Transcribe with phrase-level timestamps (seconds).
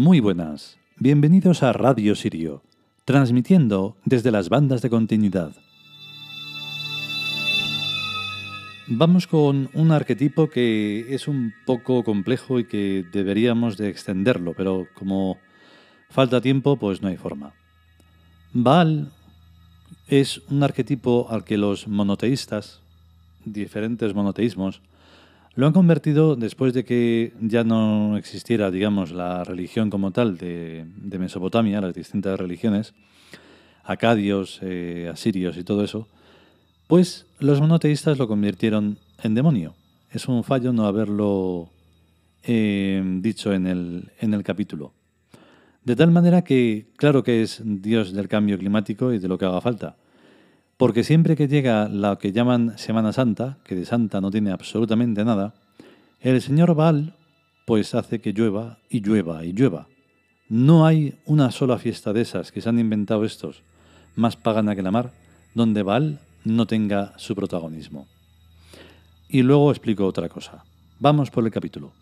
[0.00, 2.62] Muy buenas, bienvenidos a Radio Sirio,
[3.04, 5.56] transmitiendo desde las bandas de continuidad.
[8.86, 14.86] Vamos con un arquetipo que es un poco complejo y que deberíamos de extenderlo, pero
[14.94, 15.38] como
[16.10, 17.54] falta tiempo, pues no hay forma.
[18.52, 19.10] Baal
[20.06, 22.82] es un arquetipo al que los monoteístas,
[23.44, 24.80] diferentes monoteísmos,
[25.54, 30.86] lo han convertido después de que ya no existiera, digamos, la religión como tal de,
[31.18, 32.94] Mesopotamia, las distintas religiones,
[33.84, 36.08] acadios, eh, asirios y todo eso,
[36.86, 39.74] pues los monoteístas lo convirtieron en demonio.
[40.10, 41.70] Es un fallo no haberlo
[42.42, 44.92] eh, dicho en el, en el capítulo.
[45.84, 49.46] De tal manera que, claro que es Dios del cambio climático y de lo que
[49.46, 49.96] haga falta,
[50.78, 55.24] porque siempre que llega lo que llaman Semana Santa, que de santa no tiene absolutamente
[55.24, 55.52] nada,
[56.20, 57.14] el señor Baal
[57.66, 59.88] pues hace que llueva y llueva y llueva.
[60.48, 63.62] No hay una sola fiesta de esas que se han inventado estos,
[64.14, 65.10] más pagana que la mar,
[65.52, 68.06] donde Baal no tenga su protagonismo.
[69.28, 70.64] Y luego explico otra cosa.
[71.00, 71.92] Vamos por el capítulo.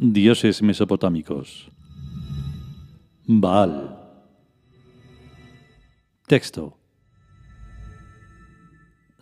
[0.00, 1.72] Dioses mesopotámicos.
[3.26, 3.98] Baal.
[6.28, 6.78] Texto.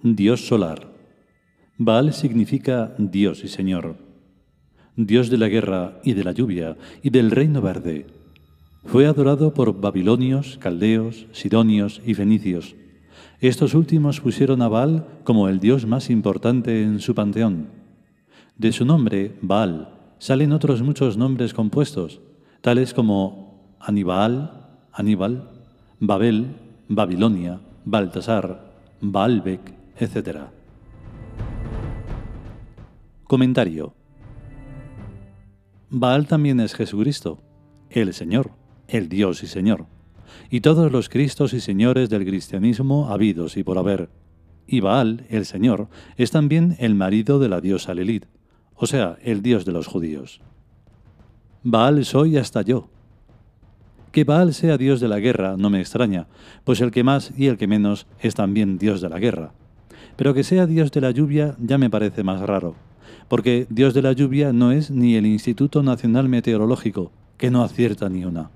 [0.03, 0.93] Dios solar.
[1.79, 3.97] Baal significa Dios y Señor.
[4.97, 8.09] Dios de la guerra y de la lluvia y del reino verde.
[8.85, 12.77] Fue adorado por babilonios, caldeos, sidonios y fenicios.
[13.41, 17.71] Estos últimos pusieron a Baal como el dios más importante en su panteón.
[18.59, 22.21] De su nombre, Baal, salen otros muchos nombres compuestos,
[22.61, 25.51] tales como Aníbal, Aníbal,
[26.01, 26.57] Babel,
[26.89, 29.61] Babilonia, Baltasar, Baalbec,
[29.99, 30.47] etc.
[33.25, 33.95] Comentario.
[35.91, 37.43] Baal también es Jesucristo,
[37.91, 38.51] el Señor,
[38.89, 39.87] el Dios y Señor,
[40.51, 44.11] y todos los Cristos y Señores del cristianismo habidos y por haber.
[44.67, 48.27] Y Baal, el Señor, es también el marido de la diosa Lilith,
[48.77, 50.41] o sea, el Dios de los judíos.
[51.63, 52.89] Baal soy hasta yo.
[54.13, 56.27] Que Baal sea Dios de la guerra no me extraña,
[56.65, 59.53] pues el que más y el que menos es también Dios de la guerra.
[60.17, 62.75] Pero que sea Dios de la lluvia ya me parece más raro,
[63.29, 68.09] porque Dios de la lluvia no es ni el Instituto Nacional Meteorológico, que no acierta
[68.09, 68.51] ni una.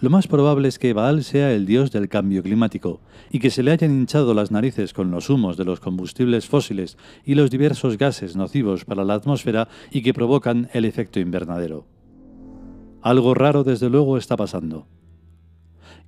[0.00, 3.62] Lo más probable es que Baal sea el dios del cambio climático y que se
[3.62, 7.98] le hayan hinchado las narices con los humos de los combustibles fósiles y los diversos
[7.98, 11.84] gases nocivos para la atmósfera y que provocan el efecto invernadero.
[13.02, 14.86] Algo raro desde luego está pasando.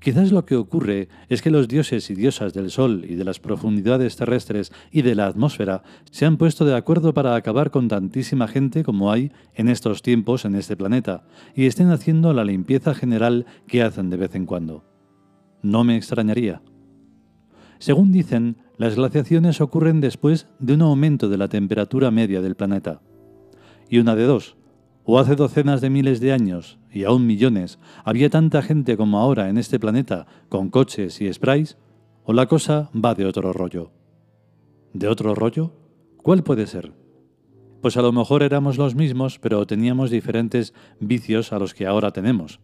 [0.02, 3.38] Quizás lo que ocurre es que los dioses y diosas del Sol y de las
[3.38, 8.48] profundidades terrestres y de la atmósfera se han puesto de acuerdo para acabar con tantísima
[8.48, 11.22] gente como hay en estos tiempos en este planeta,
[11.54, 14.84] y estén haciendo la limpieza general que hacen de vez en cuando.
[15.62, 16.62] No me extrañaría.
[17.78, 23.02] Según dicen, las glaciaciones ocurren después de un aumento de la temperatura media del planeta.
[23.88, 24.56] Y una de dos,
[25.04, 29.48] o hace docenas de miles de años, y aún millones, había tanta gente como ahora
[29.48, 31.78] en este planeta, con coches y sprays,
[32.24, 33.90] o la cosa va de otro rollo.
[34.92, 35.72] ¿De otro rollo?
[36.18, 36.92] ¿Cuál puede ser?
[37.80, 42.12] Pues a lo mejor éramos los mismos, pero teníamos diferentes vicios a los que ahora
[42.12, 42.60] tenemos.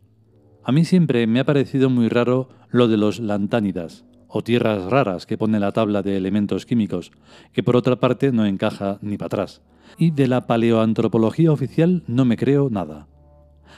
[0.63, 5.27] A mí siempre me ha parecido muy raro lo de los lantánidas, o tierras raras
[5.27, 7.11] que pone la tabla de elementos químicos,
[7.53, 9.63] que por otra parte no encaja ni para atrás.
[9.97, 13.09] Y de la paleoantropología oficial no me creo nada.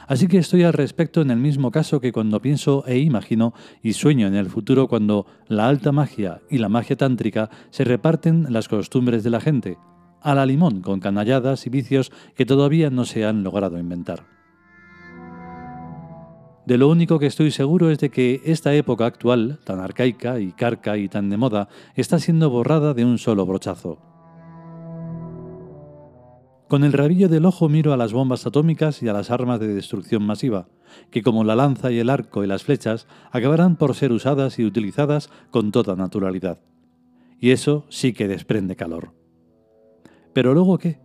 [0.07, 3.93] Así que estoy al respecto en el mismo caso que cuando pienso e imagino y
[3.93, 8.69] sueño en el futuro cuando la alta magia y la magia tántrica se reparten las
[8.69, 9.79] costumbres de la gente,
[10.23, 14.27] a la limón con canalladas y vicios que todavía no se han logrado inventar.
[16.67, 20.53] De lo único que estoy seguro es de que esta época actual, tan arcaica y
[20.53, 24.10] carca y tan de moda, está siendo borrada de un solo brochazo.
[26.71, 29.75] Con el rabillo del ojo miro a las bombas atómicas y a las armas de
[29.75, 30.69] destrucción masiva,
[31.11, 34.65] que como la lanza y el arco y las flechas acabarán por ser usadas y
[34.65, 36.61] utilizadas con toda naturalidad.
[37.41, 39.13] Y eso sí que desprende calor.
[40.33, 41.01] Pero luego qué?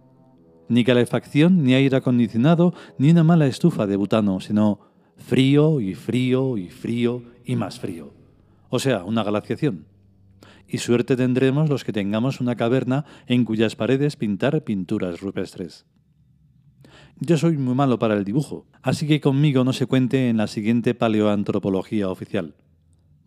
[0.70, 4.82] Ni calefacción, ni aire acondicionado, ni una mala estufa de butano, sino
[5.18, 8.14] frío y frío y frío y más frío.
[8.70, 9.88] O sea, una glaciación
[10.68, 15.86] y suerte tendremos los que tengamos una caverna en cuyas paredes pintar pinturas rupestres.
[17.20, 20.48] Yo soy muy malo para el dibujo, así que conmigo no se cuente en la
[20.48, 22.56] siguiente paleoantropología oficial.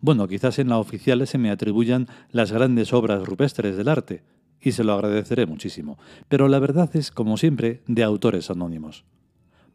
[0.01, 4.23] Bueno, quizás en la oficial se me atribuyan las grandes obras rupestres del arte,
[4.61, 5.97] y se lo agradeceré muchísimo,
[6.27, 9.05] pero la verdad es, como siempre, de autores anónimos.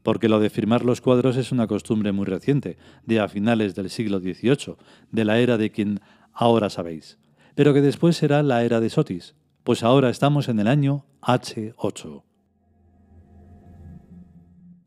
[0.03, 2.77] Porque lo de firmar los cuadros es una costumbre muy reciente,
[3.07, 4.77] de a finales del siglo XVIII,
[5.11, 6.01] de la era de quien
[6.35, 7.19] ahora sabéis
[7.55, 12.23] pero que después será la era de Sotis, pues ahora estamos en el año H8.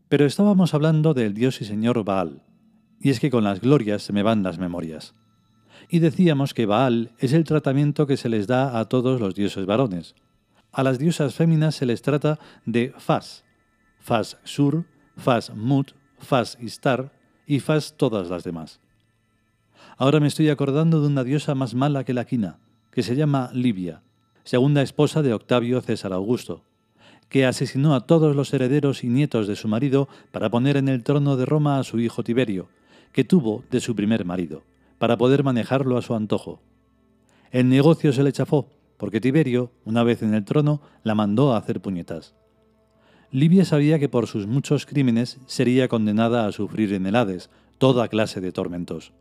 [0.10, 2.44] Pero estábamos hablando del dios y señor Baal,
[3.00, 5.16] y es que con las glorias se me van las memorias.
[5.90, 9.66] Y decíamos que Baal es el tratamiento que se les da a todos los dioses
[9.66, 10.16] varones.
[10.72, 13.46] A las diosas féminas se les trata de Fas,
[14.00, 14.86] Fas Sur,
[15.16, 17.12] Fas Mut, Fas Istar
[17.46, 18.80] y Fas todas las demás.
[19.97, 22.59] Ahora me estoy acordando de una diosa más mala que la quina,
[22.91, 24.01] que se llama Livia,
[24.44, 26.63] segunda esposa de Octavio César Augusto,
[27.29, 31.03] que asesinó a todos los herederos y nietos de su marido para poner en el
[31.03, 32.69] trono de Roma a su hijo Tiberio,
[33.12, 34.63] que tuvo de su primer marido,
[34.97, 36.62] para poder manejarlo a su antojo.
[37.51, 41.57] El negocio se le chafó, porque Tiberio, una vez en el trono, la mandó a
[41.57, 42.33] hacer puñetas.
[43.31, 48.07] Livia sabía que por sus muchos crímenes sería condenada a sufrir en el Hades toda
[48.07, 49.12] clase de tormentos.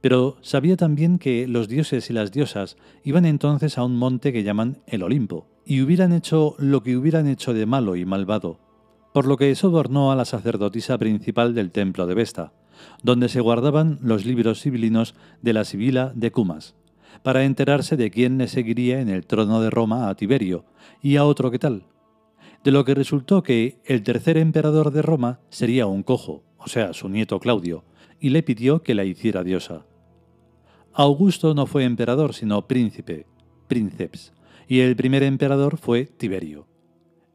[0.00, 4.42] Pero sabía también que los dioses y las diosas iban entonces a un monte que
[4.42, 8.60] llaman el Olimpo, y hubieran hecho lo que hubieran hecho de malo y malvado,
[9.12, 12.52] por lo que sobornó a la sacerdotisa principal del templo de Vesta,
[13.02, 16.74] donde se guardaban los libros sibilinos de la Sibila de Cumas,
[17.22, 20.64] para enterarse de quién le seguiría en el trono de Roma a Tiberio
[21.02, 21.84] y a otro que tal.
[22.62, 26.92] De lo que resultó que el tercer emperador de Roma sería un cojo, o sea,
[26.92, 27.84] su nieto Claudio,
[28.20, 29.86] y le pidió que la hiciera diosa.
[30.92, 33.26] Augusto no fue emperador, sino príncipe,
[33.68, 34.32] princeps,
[34.68, 36.66] y el primer emperador fue Tiberio.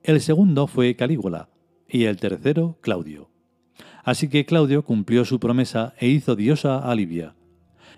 [0.04, 1.50] El segundo fue Calígula,
[1.88, 3.30] y el tercero Claudio.
[4.04, 7.36] Así que Claudio cumplió su promesa e hizo diosa a Livia.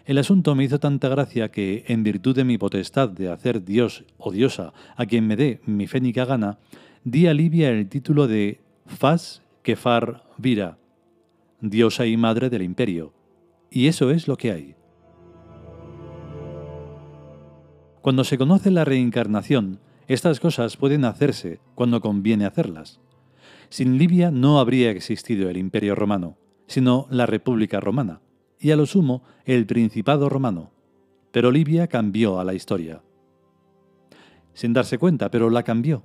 [0.05, 4.03] El asunto me hizo tanta gracia que, en virtud de mi potestad de hacer dios
[4.17, 6.59] o diosa a quien me dé mi fénica gana,
[7.05, 10.77] di a Livia el título de Fas Kefar Vira,
[11.69, 13.13] diosa y madre del imperio.
[13.71, 14.75] Y eso es lo que hay.
[18.01, 22.99] Cuando se conoce la reencarnación, estas cosas pueden hacerse cuando conviene hacerlas.
[23.69, 28.21] Sin Libia no habría existido el imperio romano, sino la República romana,
[28.59, 30.71] y a lo sumo el Principado romano.
[31.31, 33.01] Pero Libia cambió a la historia.
[34.53, 36.03] Sin darse cuenta, pero la cambió.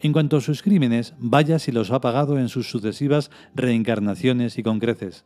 [0.00, 4.62] En cuanto a sus crímenes, vaya si los ha pagado en sus sucesivas reencarnaciones y
[4.62, 5.24] con creces.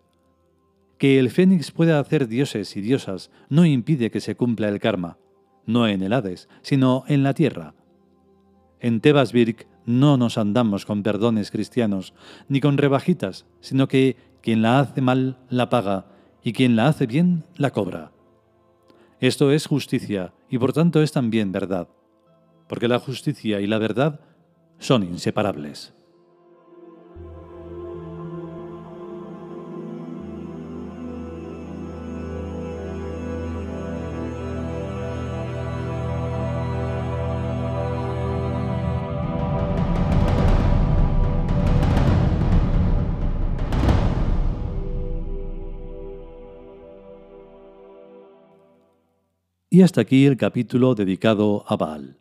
[0.99, 5.19] Que el Fénix pueda hacer dioses y diosas no impide que se cumpla el karma,
[5.67, 7.75] no en el Hades, sino en la tierra.
[8.81, 12.15] En Tebasvirk no nos andamos con perdones cristianos,
[12.49, 16.07] ni con rebajitas, sino que quien la hace mal la paga
[16.43, 18.13] y quien la hace bien la cobra.
[19.21, 21.89] Esto es justicia y por tanto es también verdad,
[22.69, 24.21] porque la justicia y la verdad
[24.79, 25.95] son inseparables.
[49.71, 52.19] Y hasta aquí el capítulo dedicado a Baal.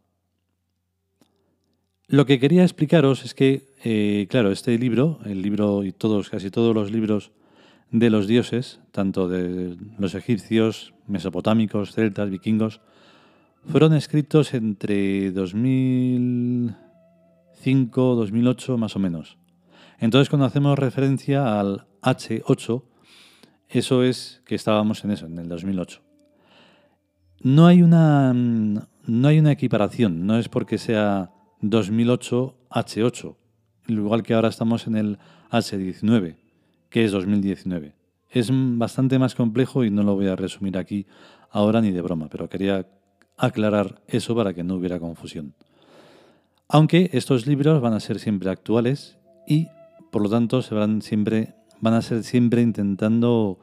[2.10, 6.50] Lo que quería explicaros es que, eh, claro, este libro, el libro y todos, casi
[6.50, 7.34] todos los libros
[7.92, 12.80] de los dioses, tanto de los egipcios, mesopotámicos, celtas, vikingos,
[13.66, 19.38] fueron escritos entre 2005, 2008 más o menos.
[20.00, 22.84] Entonces, cuando hacemos referencia al H8,
[23.68, 26.02] eso es que estábamos en eso, en el 2008.
[27.42, 33.36] No hay una, no hay una equiparación, no es porque sea 2008 H8,
[33.88, 35.18] igual que ahora estamos en el
[35.52, 36.36] H19,
[36.90, 37.96] que es 2019.
[38.30, 41.08] Es bastante más complejo y no lo voy a resumir aquí
[41.50, 42.88] ahora ni de broma, pero quería
[43.38, 45.54] aclarar eso para que no hubiera confusión.
[46.68, 49.68] Aunque estos libros van a ser siempre actuales y
[50.12, 53.60] por lo tanto se van siempre van a ser siempre intentando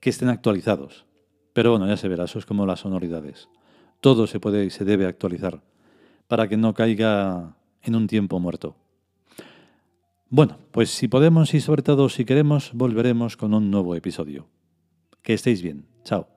[0.00, 1.06] que estén actualizados.
[1.52, 3.48] Pero bueno, ya se verá, eso es como las sonoridades.
[4.00, 5.62] Todo se puede y se debe actualizar
[6.28, 8.76] para que no caiga en un tiempo muerto.
[10.30, 14.48] Bueno, pues si podemos y sobre todo si queremos, volveremos con un nuevo episodio.
[15.22, 15.86] Que estéis bien.
[16.02, 16.33] Chao.